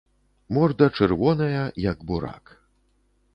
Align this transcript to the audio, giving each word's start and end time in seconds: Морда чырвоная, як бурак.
Морда 0.55 0.87
чырвоная, 0.99 1.65
як 1.91 1.97
бурак. 2.13 2.43